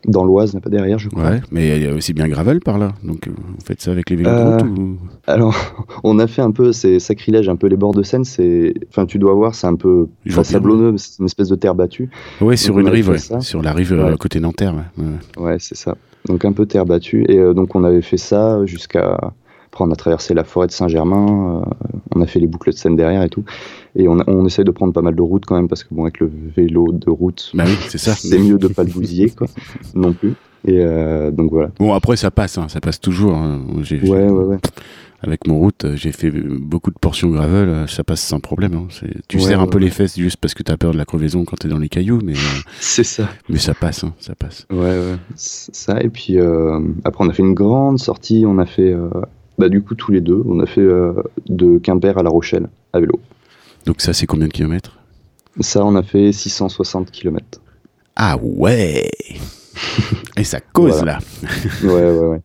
[0.07, 1.31] dans l'Oise, pas derrière, je crois.
[1.31, 2.93] Ouais, mais il y a aussi bien gravel par là.
[3.03, 4.97] Donc, euh, vous faites ça avec les vélos euh, ou...
[5.27, 5.55] Alors,
[6.05, 8.25] on a fait un peu, c'est sacrilège, un peu les bords de Seine.
[8.25, 10.09] C'est, enfin, tu dois voir, c'est un peu
[10.43, 12.11] sablonneux, c'est une espèce de terre battue.
[12.41, 14.75] Oui, sur une rive, sur la rive euh, côté Nanterre.
[15.37, 15.97] Ouais, c'est ça.
[16.27, 17.25] Donc un peu terre battue.
[17.29, 19.33] Et donc, on avait fait ça jusqu'à
[19.81, 22.97] on a traversé la forêt de Saint-Germain, euh, on a fait les boucles de Seine
[22.97, 23.45] derrière et tout.
[23.95, 26.03] Et on, on essaie de prendre pas mal de routes quand même, parce que bon,
[26.03, 28.15] avec le vélo de route, bah c'est ça.
[28.15, 29.47] C'est mieux de pas le bousiller, quoi,
[29.95, 30.35] non plus.
[30.67, 31.71] Et euh, donc voilà.
[31.79, 33.35] Bon, après, ça passe, hein, ça passe toujours.
[33.35, 33.61] Hein.
[33.75, 34.59] Ouais, ouais, ouais.
[35.23, 38.75] Avec mon route, j'ai fait beaucoup de portions gravel, ça passe sans problème.
[38.75, 38.89] Hein.
[39.29, 41.45] Tu serres un peu les fesses juste parce que tu as peur de la crevaison
[41.45, 43.29] quand tu es dans les cailloux, mais euh, c'est ça.
[43.49, 44.67] Mais ça passe, ça passe.
[44.71, 45.17] Ouais, ouais.
[45.35, 46.37] Ça et puis
[47.05, 48.95] après on a fait une grande sortie, on a fait
[49.59, 51.13] bah, du coup, tous les deux, on a fait euh,
[51.49, 53.21] de Quimper à La Rochelle à vélo.
[53.85, 54.99] Donc ça, c'est combien de kilomètres?
[55.61, 57.61] Ça, on a fait 660 kilomètres.
[58.17, 59.11] Ah ouais.
[60.37, 61.19] Et ça cause là.
[61.83, 62.41] Ouais, ouais, ouais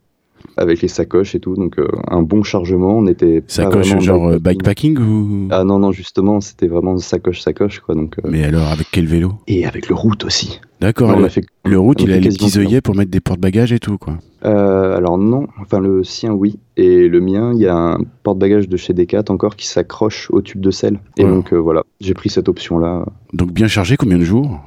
[0.56, 2.96] avec les sacoches et tout, donc euh, un bon chargement.
[2.96, 5.48] On était sacoche genre euh, bikepacking ou?
[5.50, 8.16] Ah non non justement c'était vraiment sacoche sacoche quoi donc.
[8.18, 9.34] Euh, Mais alors avec quel vélo?
[9.46, 10.60] Et avec le route aussi.
[10.80, 11.16] D'accord.
[11.16, 11.44] Le, fait...
[11.64, 14.18] le route il a les petits œillets pour mettre des porte-bagages et tout quoi.
[14.42, 18.76] alors non, enfin le sien oui et le mien il y a un porte-bagages de
[18.76, 22.48] chez Decat encore qui s'accroche au tube de sel et donc voilà j'ai pris cette
[22.48, 23.04] option là.
[23.32, 24.60] Donc bien chargé combien de jours?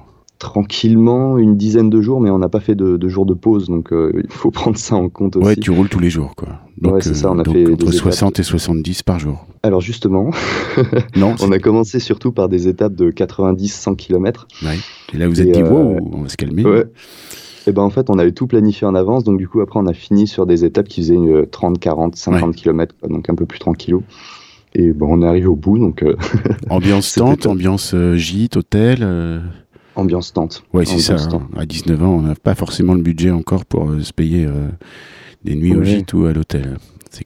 [0.46, 3.90] Tranquillement une dizaine de jours, mais on n'a pas fait de, jours de pause, donc
[3.92, 5.48] il faut prendre ça en compte aussi.
[5.48, 6.50] Ouais, tu roules tous les jours, quoi.
[6.84, 9.46] ouais, c'est ça, on a fait entre 60 et 70 par jour.
[9.64, 10.30] Alors justement,
[11.16, 14.48] non, on a commencé surtout par des étapes de 90-100 km.
[14.62, 14.78] Ouais.
[15.14, 16.64] Et là, vous êtes dit, wow, on va se calmer.
[16.64, 16.86] Ouais.
[17.68, 19.88] Et ben en fait, on avait tout planifié en avance, donc du coup après on
[19.88, 21.18] a fini sur des étapes qui faisaient
[21.50, 24.04] 30, 40, 50 km, donc un peu plus tranquillou.
[24.76, 26.06] Et bon, on est arrivé au bout, donc.
[26.70, 29.42] ambiance tente, ambiance gîte, hôtel.
[29.96, 30.64] Ambiance tente.
[30.74, 31.16] Ouais, c'est ça.
[31.16, 31.48] Hein.
[31.58, 34.48] À 19 ans, on n'a pas forcément le budget encore pour se payer
[35.44, 36.78] des nuits au gîte ou à l'hôtel.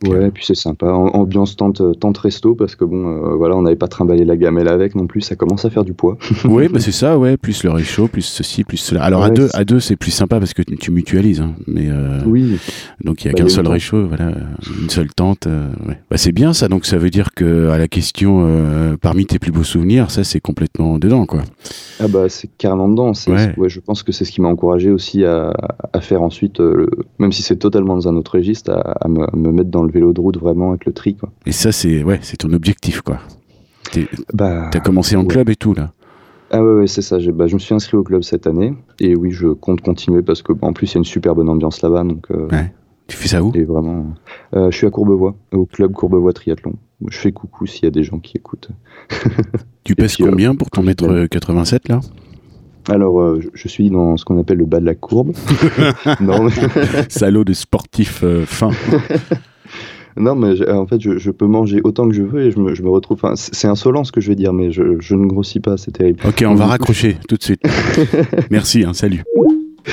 [0.07, 0.87] Ouais, puis c'est sympa.
[0.87, 4.67] Ambiance tente, tente resto parce que bon, euh, voilà, on n'avait pas trimballé la gamelle
[4.67, 5.21] avec non plus.
[5.21, 6.17] Ça commence à faire du poids.
[6.45, 7.37] oui, bah c'est ça, ouais.
[7.37, 9.03] Plus le réchaud, plus ceci, plus cela.
[9.03, 11.41] Alors à deux, à deux, c'est plus sympa parce que tu mutualises.
[11.41, 12.57] Hein, mais euh, oui.
[13.03, 14.33] Donc il y a bah, qu'un seul réchaud, voilà,
[14.81, 15.47] une seule tente.
[15.47, 15.99] Euh, ouais.
[16.09, 16.67] Bah c'est bien ça.
[16.67, 20.39] Donc ça veut dire que à la question, parmi tes plus beaux souvenirs, ça c'est
[20.39, 21.41] complètement dedans, quoi.
[21.99, 23.11] Ah bah c'est carrément dedans.
[23.27, 23.53] Ouais.
[23.57, 23.69] ouais.
[23.69, 25.53] je pense que c'est ce qui m'a encouragé aussi à,
[25.93, 26.59] à faire ensuite,
[27.19, 29.78] même si c'est totalement dans un autre registre, à, à, me, à me mettre dans
[29.79, 31.15] dans le vélo de route vraiment avec le tri.
[31.15, 31.31] Quoi.
[31.45, 33.19] Et ça, c'est ouais, c'est ton objectif, quoi.
[34.33, 35.91] Bah, T'as commencé en club et tout, là
[36.51, 37.17] ah ouais, ouais c'est ça.
[37.31, 38.73] Bah, je me suis inscrit au club cette année.
[38.99, 41.47] Et oui, je compte continuer parce que en plus, il y a une super bonne
[41.47, 42.03] ambiance là-bas.
[42.03, 42.73] Donc, euh, ouais.
[43.07, 43.51] Tu fais ça où?
[43.55, 44.05] et vraiment,
[44.55, 46.73] euh, Je suis à Courbevoie, au club Courbevoie Triathlon.
[47.07, 48.69] Je fais coucou s'il y a des gens qui écoutent.
[49.83, 51.99] tu pèses combien pour ton mètre 87 là?
[52.87, 55.33] Alors, euh, je suis dans ce qu'on appelle le bas de la courbe.
[56.19, 56.49] non,
[57.09, 58.71] Salaud de sportif fin.
[60.17, 62.83] Non, mais en fait, je, peux manger autant que je veux et je me, je
[62.83, 63.21] me retrouve.
[63.35, 66.19] c'est insolent ce que je vais dire, mais je, je ne grossis pas, c'est terrible.
[66.27, 67.61] Ok, on va raccrocher tout de suite.
[68.49, 69.23] Merci, hein, salut.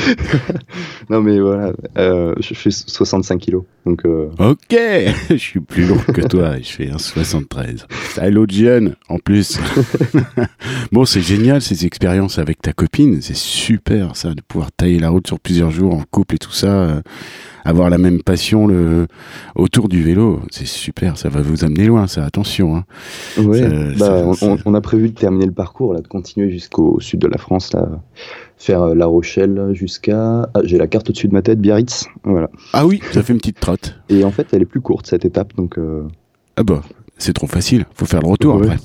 [1.10, 3.64] non mais voilà, euh, je fais 65 kilos.
[3.84, 4.28] Donc euh...
[4.38, 4.76] Ok,
[5.30, 7.86] je suis plus lourd que toi, je fais un 73.
[8.18, 9.58] Hello jeune, en plus.
[10.92, 15.10] bon, c'est génial ces expériences avec ta copine, c'est super ça, de pouvoir tailler la
[15.10, 17.02] route sur plusieurs jours en couple et tout ça.
[17.66, 19.06] Avoir la même passion le,
[19.54, 22.76] autour du vélo, c'est super, ça va vous amener loin, ça, attention.
[22.76, 22.84] Hein.
[23.98, 24.24] bah,
[24.64, 27.72] on, a prévu de terminer le parcours, là, de continuer jusqu'au sud de la France,
[27.72, 27.88] là,
[28.56, 30.48] faire euh, La Rochelle jusqu'à.
[30.54, 32.06] Ah, j'ai la carte au-dessus de ma tête, Biarritz.
[32.24, 32.50] Voilà.
[32.72, 33.98] Ah oui, ça fait une petite trotte.
[34.08, 35.78] Et en fait, elle est plus courte cette étape, donc.
[35.78, 36.02] Euh,
[36.56, 36.82] ah bah,
[37.18, 37.86] c'est trop facile.
[37.94, 38.76] Faut faire le retour après.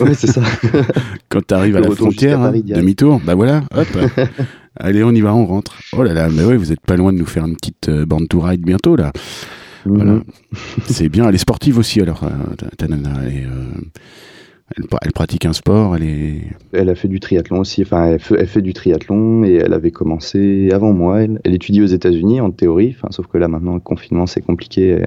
[0.00, 0.42] oui, c'est ça.
[1.28, 3.86] Quand tu arrives à la frontière, hein, demi-tour, bah voilà, hop.
[4.76, 5.78] Allez, on y va, on rentre.
[5.96, 8.06] Oh là là, mais oui, vous êtes pas loin de nous faire une petite euh,
[8.06, 9.12] bande to ride bientôt là.
[9.86, 9.96] Mhm.
[9.96, 10.20] Voilà.
[10.86, 11.28] c'est bien.
[11.28, 12.24] Elle est sportive aussi alors,
[12.76, 13.10] ta nana.
[13.26, 13.48] Elle
[14.76, 16.40] elle, pratique un sport, elle est.
[16.72, 17.82] Elle a fait du triathlon aussi.
[17.82, 21.22] Enfin, elle fait, du triathlon et elle avait commencé avant moi.
[21.22, 22.94] Elle, étudie aux États-Unis en théorie.
[22.96, 25.04] Enfin, sauf que là maintenant le confinement c'est compliqué.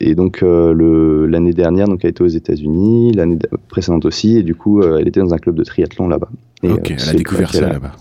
[0.00, 3.38] Et donc euh, l'année dernière, donc elle était aux États-Unis, l'année
[3.68, 6.30] précédente aussi, et du coup euh, elle était dans un club de triathlon là-bas.
[6.62, 7.92] Ok, euh, elle a découvert ça là-bas.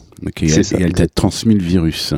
[0.42, 0.48] et,
[0.80, 2.14] elle, t'a transmis le virus.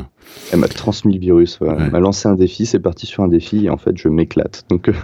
[0.53, 1.59] Elle m'a transmis le virus.
[1.61, 4.65] Elle m'a lancé un défi, c'est parti sur un défi et en fait je m'éclate.
[4.69, 4.91] Donc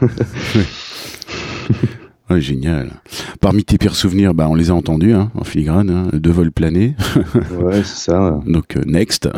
[2.29, 2.91] Ouais, génial.
[3.39, 6.51] Parmi tes pires souvenirs, bah, on les a entendus hein, en filigrane, hein, deux vols
[6.51, 6.93] planés.
[7.61, 8.41] ouais, c'est ça.
[8.45, 9.29] Donc, euh, next.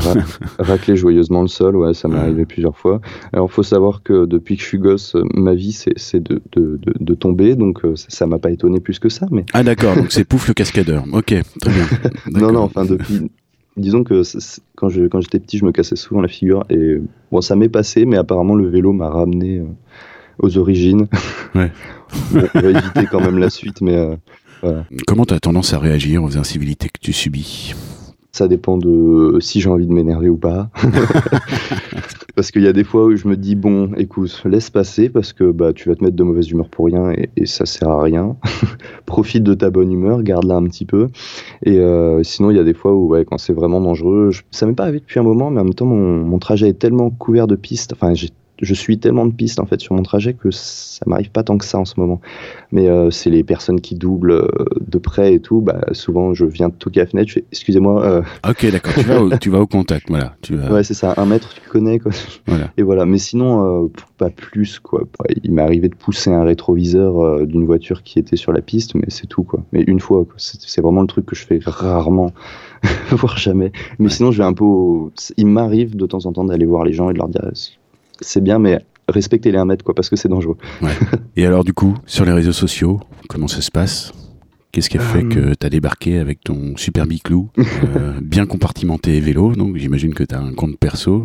[0.58, 3.00] racler joyeusement le sol, ouais, ça m'est arrivé plusieurs fois.
[3.32, 6.94] Alors, faut savoir que depuis que je suis gosse, ma vie, c'est de, de, de,
[7.00, 9.28] de, tomber, donc euh, ça m'a pas étonné plus que ça.
[9.30, 9.46] Mais...
[9.54, 11.04] Ah, d'accord, donc c'est Pouf le cascadeur.
[11.14, 11.86] Ok, très bien.
[12.32, 13.30] non, non, enfin, depuis.
[13.78, 14.24] Disons que
[14.76, 16.98] quand j'étais quand petit, je me cassais souvent la figure et
[17.32, 19.60] bon, ça m'est passé, mais apparemment le vélo m'a ramené.
[19.60, 19.66] Euh,
[20.40, 21.08] aux origines.
[21.56, 21.72] Ouais.
[22.34, 24.16] on va éviter quand même la suite, mais euh,
[24.62, 24.86] voilà.
[25.08, 27.74] Comment tu as tendance à réagir aux incivilités que tu subis?
[28.32, 30.70] Ça dépend de si j'ai envie de m'énerver ou pas.
[32.36, 35.34] parce qu'il y a des fois où je me dis bon, écoute, laisse passer parce
[35.34, 37.90] que bah tu vas te mettre de mauvaise humeur pour rien et, et ça sert
[37.90, 38.38] à rien.
[39.06, 41.10] Profite de ta bonne humeur, garde-la un petit peu.
[41.66, 44.66] Et euh, sinon, il y a des fois où ouais, quand c'est vraiment dangereux, ça
[44.66, 47.10] m'est pas arrivé depuis un moment, mais en même temps mon, mon trajet est tellement
[47.10, 47.94] couvert de pistes.
[47.94, 48.30] Enfin, j'ai
[48.62, 51.58] je suis tellement de pistes en fait sur mon trajet que ça m'arrive pas tant
[51.58, 52.22] que ça en ce moment.
[52.72, 54.48] Mais euh, c'est les personnes qui doublent euh,
[54.86, 55.62] de près et tout.
[55.62, 57.30] Bah, souvent, je viens de toquer à la fenêtre.
[57.30, 58.04] Je fais excusez-moi.
[58.04, 58.22] Euh...
[58.48, 58.94] Ok, d'accord.
[58.94, 60.36] Tu vas, au, tu vas au contact, voilà.
[60.42, 60.72] Tu vas...
[60.72, 61.14] Ouais, c'est ça.
[61.18, 62.12] Un mètre, tu connais quoi.
[62.48, 62.72] Voilà.
[62.78, 63.06] Et voilà.
[63.06, 65.04] Mais sinon, pas plus quoi.
[65.44, 69.06] Il m'est arrivé de pousser un rétroviseur d'une voiture qui était sur la piste, mais
[69.08, 69.64] c'est tout quoi.
[69.72, 72.32] Mais une fois, c'est vraiment le truc que je fais rarement,
[73.12, 73.72] voire jamais.
[74.00, 74.66] Mais sinon, je vais un peu.
[74.66, 75.12] Au...
[75.38, 77.42] Il m'arrive de temps en temps d'aller voir les gens et de leur dire
[78.22, 80.58] c'est bien, mais respectez les 1 mètre, quoi, parce que c'est dangereux.
[81.36, 84.12] Et alors, du coup, sur les réseaux sociaux, comment ça se passe?
[84.72, 85.54] Qu'est-ce qui a fait que euh.
[85.60, 89.54] tu as débarqué avec ton super biclou, euh, bien compartimenté vélo?
[89.54, 91.24] Donc, j'imagine que tu as un compte perso.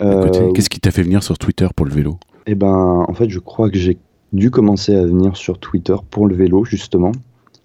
[0.00, 2.18] Euh, Qu'est-ce qui t'a fait venir sur Twitter pour le vélo?
[2.46, 3.98] Eh ben, en fait, je crois que j'ai
[4.32, 7.12] dû commencer à venir sur Twitter pour le vélo, justement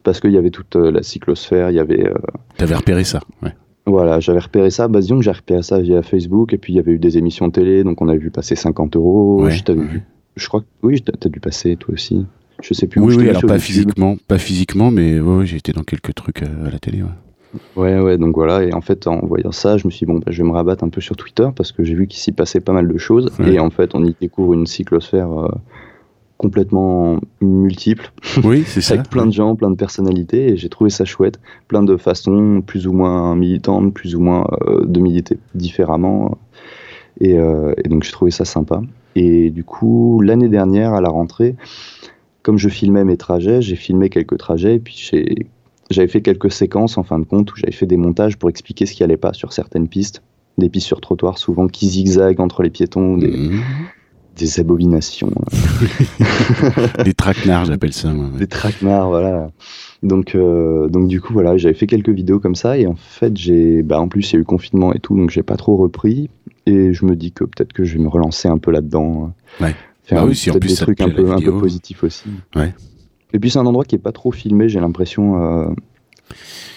[0.04, 2.10] parce qu'il y avait toute la cyclosphère, il y avait.
[2.56, 3.52] T'avais repéré ça, ouais.
[3.88, 4.88] Voilà, j'avais repéré ça.
[4.88, 7.18] Bah, disons que j'ai repéré ça via Facebook, et puis il y avait eu des
[7.18, 9.44] émissions télé, donc on a vu passer 50 euros.
[9.44, 9.88] Ouais, je t'avais ouais.
[9.88, 10.02] vu.
[10.36, 12.26] Je crois que oui, t'as dû passer toi aussi.
[12.62, 13.00] Je sais plus.
[13.02, 13.62] Oui, où oui, alors pas YouTube.
[13.62, 17.02] physiquement, pas physiquement, mais ouais, j'ai été dans quelques trucs à, à la télé.
[17.02, 17.10] Ouais.
[17.76, 18.64] Ouais, donc voilà.
[18.64, 20.54] Et en fait, en voyant ça, je me suis dit, bon, bah, je vais me
[20.54, 22.98] rabattre un peu sur Twitter parce que j'ai vu qu'il s'y passait pas mal de
[22.98, 23.32] choses.
[23.46, 25.50] Et en fait, on y découvre une cyclosphère euh,
[26.38, 28.12] complètement multiple,
[28.44, 28.94] Oui, c'est ça.
[28.96, 30.52] avec plein de gens, plein de personnalités.
[30.52, 31.40] Et j'ai trouvé ça chouette.
[31.68, 36.38] Plein de façons plus ou moins militantes, plus ou moins euh, de militer différemment.
[37.20, 38.82] Et, euh, et donc, j'ai trouvé ça sympa.
[39.16, 41.56] Et du coup, l'année dernière, à la rentrée,
[42.44, 44.76] comme je filmais mes trajets, j'ai filmé quelques trajets.
[44.76, 45.10] Et puis,
[45.90, 48.86] j'avais fait quelques séquences en fin de compte où j'avais fait des montages pour expliquer
[48.86, 50.22] ce qui allait pas sur certaines pistes,
[50.60, 53.62] des pistes sur trottoir souvent qui zigzaguent entre les piétons, des, Mhm.
[54.38, 55.32] Des abominations,
[57.04, 58.12] Des traquenards, j'appelle ça.
[58.14, 58.40] moi, ouais.
[58.40, 59.50] des traquenards, voilà.
[60.04, 63.36] Donc, euh, donc du coup voilà, j'avais fait quelques vidéos comme ça et en fait
[63.36, 65.76] j'ai, bah en plus il y a eu confinement et tout, donc j'ai pas trop
[65.76, 66.30] repris
[66.68, 69.34] et je me dis que peut-être que je vais me relancer un peu là-dedans.
[69.60, 69.76] Ouais.
[70.04, 72.30] Faire Bah oui, si en peut-être plus des trucs un peu, un peu positifs aussi.
[72.56, 72.74] Ouais.
[73.34, 75.42] Et puis c'est un endroit qui est pas trop filmé, j'ai l'impression.
[75.42, 75.74] euh,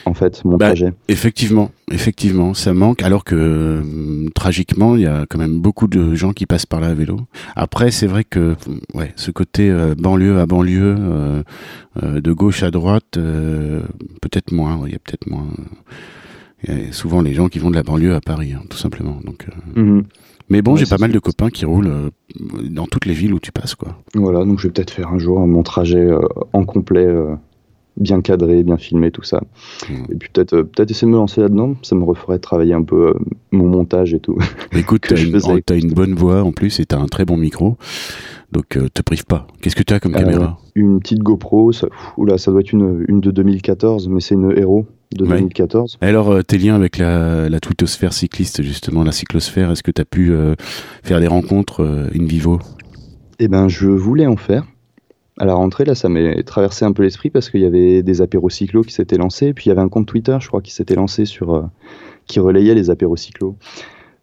[0.06, 0.92] en fait, mon Bah, trajet.
[1.08, 3.02] Effectivement, effectivement, ça manque.
[3.02, 6.80] Alors que hum, tragiquement, il y a quand même beaucoup de gens qui passent par
[6.80, 7.20] là à vélo.
[7.56, 8.56] Après, c'est vrai que
[8.94, 11.42] ouais, ce côté euh, banlieue à banlieue, euh,
[12.02, 13.18] euh, de gauche à droite,
[14.22, 14.76] peut-être moins.
[14.78, 15.46] ouais, Il y a peut-être moins.
[16.66, 18.76] Il y a souvent les gens qui vont de la banlieue à Paris, hein, tout
[18.78, 19.18] simplement.
[19.24, 20.04] Donc, Mhm.
[20.50, 22.10] mais bon, Ouais, j'ai pas mal de copains qui roulent
[22.70, 23.96] dans toutes les villes où tu passes, quoi.
[24.14, 26.06] Voilà, donc je vais peut-être faire un jour mon trajet
[26.52, 27.06] en complet,
[27.96, 29.40] bien cadré, bien filmé, tout ça.
[29.88, 30.07] Mhm.
[30.11, 32.83] Et puis peut-être euh, peut-être essayer de me lancer là-dedans, ça me referait travailler un
[32.83, 33.14] peu euh,
[33.53, 34.38] mon montage et tout.
[34.72, 35.26] Écoute, Que t'as je
[35.87, 37.76] une, bonne voix en plus et t'as un très bon micro,
[38.53, 39.46] donc euh, te prive pas.
[39.61, 40.59] Qu'est-ce que tu as comme Euh, caméra?
[40.74, 44.35] Une petite GoPro, ça, pff, oula, ça doit être une, une de 2014, mais c'est
[44.35, 45.38] une Hero de Ouais.
[45.38, 45.98] 2014.
[46.00, 50.05] Alors, tes liens avec la, la twittosphère cycliste, justement, la cyclosphère, est-ce que tu as
[50.05, 50.33] pu
[51.03, 51.83] faire des rencontres
[52.14, 52.61] in vivo?
[53.40, 54.64] Eh ben, je voulais en faire.
[55.40, 58.20] À la rentrée, là, ça m'est traversé un peu l'esprit parce qu'il y avait des
[58.22, 59.46] apéros cyclos qui s'étaient lancés.
[59.48, 61.55] Et puis, il y avait un compte Twitter, je crois, qui s'était lancé sur.
[61.55, 61.62] euh,
[62.26, 63.57] qui relayait les apéros cyclos.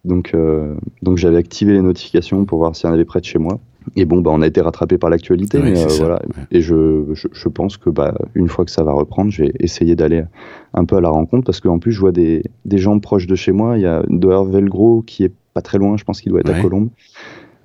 [0.04, 3.24] Donc, euh, donc j'avais activé les notifications pour voir s'il y en avait près de
[3.26, 3.58] chez moi.
[3.96, 5.58] Et bon, bah, on a été rattrapé par l'actualité.
[5.58, 6.14] Mais, euh, ça, voilà.
[6.24, 6.44] ouais.
[6.52, 9.52] Et je, je, je pense que bah, une fois que ça va reprendre, je vais
[9.60, 10.22] essayer d'aller
[10.74, 13.34] un peu à la rencontre parce qu'en plus, je vois des, des gens proches de
[13.34, 13.76] chez moi.
[13.76, 16.48] Il y a Doer Velgro qui est pas très loin, je pense qu'il doit être
[16.50, 16.58] Ouais.
[16.58, 16.90] à Colombes.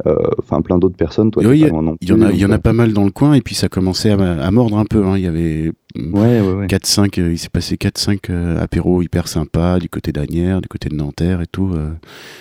[0.07, 1.29] Euh, Enfin, plein d'autres personnes.
[1.31, 3.11] Toi, Oui, Il y en a, il y en donc, a pas mal dans le
[3.11, 5.05] coin, et puis ça commençait à, à mordre un peu.
[5.05, 5.17] hein.
[5.17, 6.65] Il y avait Ouais, ouais, ouais.
[6.65, 10.89] 4-5, euh, il s'est passé 4-5 euh, apéros hyper sympas du côté d'Agnières, du côté
[10.89, 11.91] de Nanterre et tout, euh,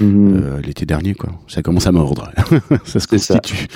[0.01, 0.43] Mhm.
[0.43, 1.29] euh, l'été dernier, quoi.
[1.49, 2.31] Ça commence à mordre.
[2.87, 3.67] ça se constitue.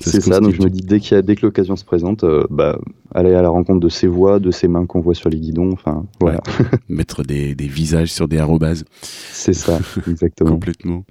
[0.00, 2.24] c'est ça, donc je me dis, dès, qu'il y a, dès que l'occasion se présente,
[2.24, 2.76] euh, bah,
[3.14, 5.70] aller à la rencontre de ces voix, de ces mains qu'on voit sur les guidons.
[5.72, 6.40] Enfin, voilà,
[6.88, 8.84] Mettre des, des visages sur des arrobases.
[9.00, 10.50] c'est ça, exactement.
[10.50, 11.04] Complètement.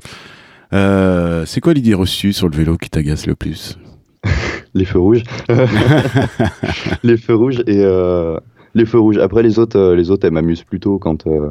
[0.73, 3.77] Euh, c'est quoi l'idée reçue sur le vélo qui t'agace le plus
[4.73, 5.23] Les feux rouges.
[7.03, 8.37] les feux rouges et euh,
[8.75, 9.17] les feux rouges.
[9.17, 11.25] Après, les autres, euh, les autres elles m'amusent plutôt quand.
[11.27, 11.49] euh,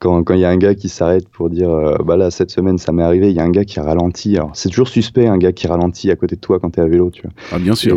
[0.00, 1.70] quand quand il y a un gars qui s'arrête pour dire
[2.04, 4.50] bah là cette semaine ça m'est arrivé il y a un gars qui ralentit alors
[4.52, 7.10] c'est toujours suspect un gars qui ralentit à côté de toi quand t'es à vélo
[7.10, 7.96] tu vois Ah, bien sûr.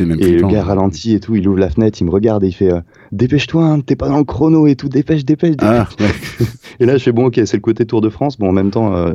[0.00, 2.48] Même Et le gars ralentit et tout, il ouvre la fenêtre, il me regarde et
[2.48, 2.80] il fait euh,
[3.12, 5.68] Dépêche-toi, hein, t'es pas dans le chrono et tout, dépêche, dépêche, dépêche.
[5.68, 6.46] Ah, ouais.
[6.80, 8.38] Et là, je fais Bon, ok, c'est le côté Tour de France.
[8.38, 9.12] Bon, en même temps, euh,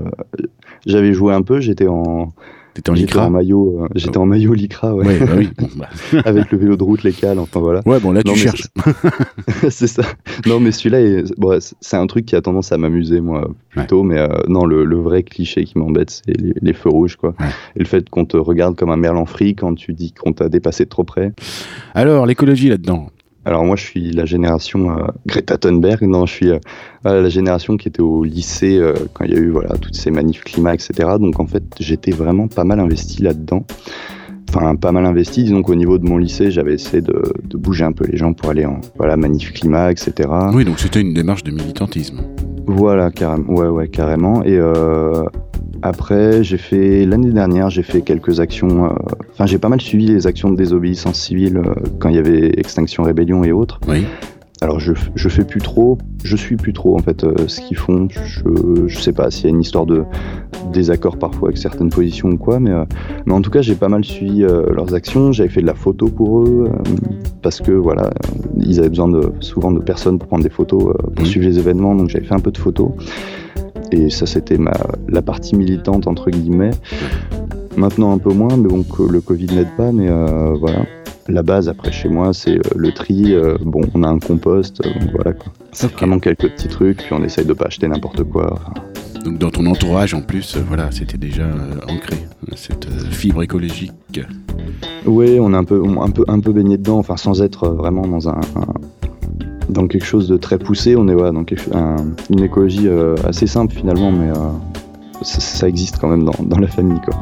[0.85, 2.33] j'avais joué un peu, j'étais en,
[2.75, 5.49] T'étais en j'étais lycra en maillot, euh, j'étais en maillot lycra, ouais, Ouais, bah oui.
[5.57, 5.88] Bon, bah.
[6.25, 7.81] avec le vélo de route, les cales, enfin voilà.
[7.85, 8.67] Ouais, bon, là, Non, tu cherches.
[9.69, 10.03] c'est ça.
[10.45, 14.03] Non, mais celui-là, est- bon, c'est un truc qui a tendance à m'amuser, moi, plutôt.
[14.03, 17.33] Mais euh, non, le, le vrai cliché qui m'embête, c'est les, les feux rouges, quoi.
[17.39, 17.45] Ouais.
[17.77, 20.33] Et le fait qu'on te regarde comme un merle en fric quand tu dis qu'on
[20.33, 21.31] t'a dépassé de trop près.
[21.93, 23.07] Alors, l'écologie là-dedans.
[23.45, 26.01] Alors moi, je suis la génération euh, Greta Thunberg.
[26.01, 26.58] Non, je suis euh,
[27.05, 29.95] euh, la génération qui était au lycée euh, quand il y a eu voilà toutes
[29.95, 30.93] ces manifs climat, etc.
[31.19, 33.63] Donc en fait, j'étais vraiment pas mal investi là-dedans.
[34.49, 35.43] Enfin, pas mal investi.
[35.43, 38.34] Disons qu'au niveau de mon lycée, j'avais essayé de, de bouger un peu les gens
[38.34, 40.27] pour aller en voilà manif climat, etc.
[40.51, 42.21] Oui, donc c'était une démarche de militantisme.
[42.65, 43.53] Voilà, carrément.
[43.53, 44.43] Ouais, ouais, carrément.
[44.43, 44.60] Et
[45.88, 48.86] après, j'ai fait l'année dernière, j'ai fait quelques actions.
[48.86, 48.89] euh,
[49.34, 52.52] Enfin, j'ai pas mal suivi les actions de désobéissance civile euh, quand il y avait
[52.60, 53.80] Extinction Rébellion et autres.
[53.88, 54.06] Oui.
[54.62, 57.76] Alors je, je fais plus trop, je suis plus trop en fait euh, ce qu'ils
[57.78, 58.08] font.
[58.10, 60.06] Je, je sais pas s'il y a une histoire de
[60.71, 62.86] désaccord parfois avec certaines positions ou quoi, mais, euh,
[63.26, 65.34] mais en tout cas j'ai pas mal suivi euh, leurs actions.
[65.34, 66.69] J'avais fait de la photo pour eux
[67.41, 68.12] parce que voilà,
[68.62, 71.26] ils avaient besoin de, souvent de personnes pour prendre des photos pour Mhm.
[71.26, 72.91] suivre les événements, donc j'avais fait un peu de photos.
[73.91, 74.74] Et ça c'était ma
[75.08, 76.71] la partie militante entre guillemets.
[77.78, 80.86] Maintenant un peu moins, mais bon le Covid n'aide pas, mais euh, voilà.
[81.28, 83.36] la base après chez moi, c'est le tri.
[83.62, 85.52] bon, on a un compost, donc voilà quoi.
[85.71, 88.60] C'est vraiment quelques petits trucs, puis on essaye de pas acheter n'importe quoi.
[89.26, 91.48] Donc dans ton entourage en plus, voilà, c'était déjà
[91.89, 92.15] ancré
[92.56, 94.21] cette fibre écologique.
[95.06, 98.08] Oui, on est un peu, un peu, un peu baigné dedans, enfin sans être vraiment
[98.08, 98.39] dans un,
[99.69, 100.95] dans quelque chose de très poussé.
[100.95, 101.45] On est voilà, dans
[102.30, 102.88] une écologie
[103.25, 104.32] assez simple finalement, mais
[105.21, 106.99] ça, existe quand même dans, la famille.
[107.01, 107.15] Quoi.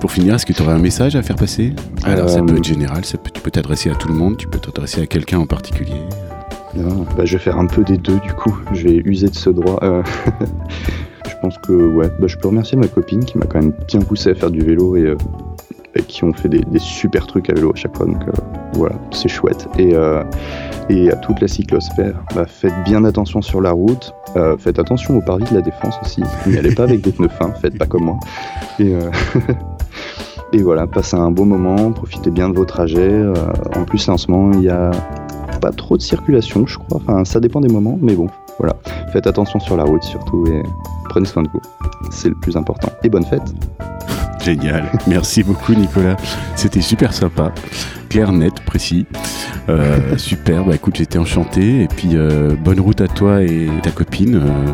[0.00, 1.72] Pour finir, est-ce que tu aurais un message à faire passer?
[2.04, 4.48] Alors, ça peut être général, ça peut, tu peux t'adresser à tout le monde, tu
[4.48, 6.00] peux t'adresser à quelqu'un en particulier.
[6.74, 8.56] bah, je vais faire un peu des deux du coup.
[8.72, 9.78] Je vais user de ce droit.
[9.82, 10.02] Euh,
[11.28, 14.00] je pense que ouais, bah, je peux remercier ma copine qui m'a quand même bien
[14.00, 15.14] poussé à faire du vélo et,
[15.96, 18.06] euh, qui ont fait des, super trucs à vélo à chaque fois.
[18.06, 18.32] Donc euh,
[18.74, 19.68] voilà, c'est chouette.
[19.78, 19.94] Et,
[20.90, 24.14] et à toute la cyclosphère, bah, faites bien attention sur la route.
[24.36, 26.22] Euh, faites attention au parvis de la défense aussi.
[26.46, 28.18] N'y allez pas avec des pneus fins, faites pas comme moi.
[28.78, 29.10] Et, euh,
[30.52, 33.00] et voilà, passez un bon moment, profitez bien de vos trajets.
[33.00, 33.34] Euh,
[33.76, 34.90] en plus, en ce moment, il n'y a
[35.60, 37.00] pas trop de circulation, je crois.
[37.00, 38.26] Enfin, ça dépend des moments, mais bon,
[38.58, 38.74] voilà.
[39.12, 40.62] Faites attention sur la route surtout et
[41.08, 41.60] prenez soin de vous.
[42.10, 42.88] C'est le plus important.
[43.02, 43.54] Et bonne fête!
[44.44, 44.92] Génial.
[45.06, 46.16] Merci beaucoup, Nicolas.
[46.54, 47.54] C'était super sympa.
[48.10, 49.06] Clair, net, précis.
[49.70, 50.64] Euh, super.
[50.64, 51.82] Bah écoute, j'étais enchanté.
[51.82, 54.36] Et puis, euh, bonne route à toi et ta copine.
[54.36, 54.72] Euh,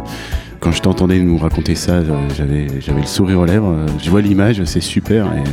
[0.58, 3.86] quand je t'entendais nous raconter ça, euh, j'avais, j'avais le sourire aux lèvres.
[4.02, 5.44] Je vois l'image, c'est super et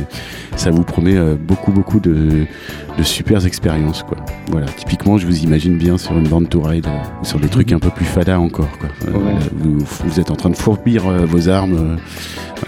[0.56, 2.46] ça vous promet beaucoup, beaucoup de,
[2.98, 4.02] de super expériences.
[4.02, 4.18] Quoi.
[4.50, 6.86] Voilà, typiquement, je vous imagine bien sur une bande to ride
[7.22, 8.68] ou sur des trucs un peu plus fada encore.
[8.78, 8.88] Quoi.
[9.52, 11.96] Vous, vous, êtes en train de fourbir vos armes,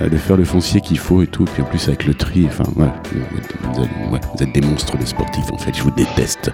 [0.01, 1.45] de faire le foncier qu'il faut et tout.
[1.45, 2.89] Et puis en plus, avec le tri, enfin, ouais,
[3.75, 5.77] vous, êtes, des monstres de sportifs en fait.
[5.77, 6.51] Je vous déteste.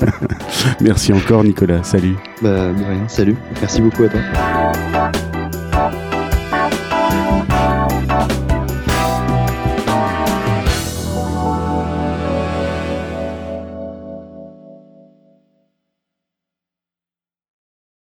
[0.80, 1.82] Merci encore, Nicolas.
[1.82, 2.16] Salut.
[2.42, 3.08] Bah, de rien.
[3.08, 3.36] Salut.
[3.60, 4.20] Merci beaucoup à toi.